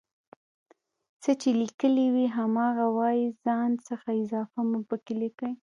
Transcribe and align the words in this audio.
څه 1.23 1.31
چې 1.41 1.49
ليکلي 1.61 2.07
وي 2.13 2.25
هماغه 2.37 2.85
وايئ 2.97 3.27
ځان 3.45 3.71
څخه 3.87 4.07
اضافه 4.21 4.59
مه 4.69 4.79
پکې 4.89 5.27
کوئ 5.37 5.53